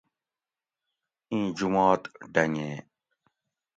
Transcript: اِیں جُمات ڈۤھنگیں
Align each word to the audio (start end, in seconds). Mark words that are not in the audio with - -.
اِیں 1.31 1.47
جُمات 1.57 2.01
ڈۤھنگیں 2.33 2.77